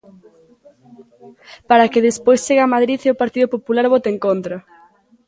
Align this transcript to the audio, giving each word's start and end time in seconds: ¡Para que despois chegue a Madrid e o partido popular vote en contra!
¡Para 1.69 1.89
que 1.91 2.05
despois 2.07 2.43
chegue 2.45 2.63
a 2.63 2.73
Madrid 2.75 2.99
e 3.03 3.09
o 3.13 3.19
partido 3.21 3.47
popular 3.55 3.85
vote 3.93 4.09
en 4.13 4.17
contra! 4.25 4.57